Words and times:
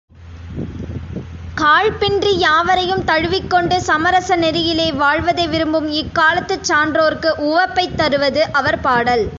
காழ்ப்பின்றி 1.57 2.31
யாவரையும் 2.37 3.03
தழுவிக் 3.03 3.49
கொண்டு 3.49 3.75
சமரச 3.81 4.37
நெறியிலே 4.37 4.87
வாழ்வதை 4.93 5.45
விரும்பும் 5.47 5.89
இக்காலத்துச் 5.93 6.67
சான்றோர்க்கு 6.69 7.31
உவப்பைத் 7.43 7.95
தருவது 7.95 8.43
அவர் 8.51 8.79
பாடல். 8.79 9.25